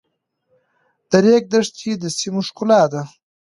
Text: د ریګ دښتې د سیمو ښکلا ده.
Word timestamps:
د 1.09 1.11
ریګ 1.23 1.43
دښتې 1.53 1.91
د 2.01 2.05
سیمو 2.17 2.41
ښکلا 2.47 2.81
ده. 2.93 3.01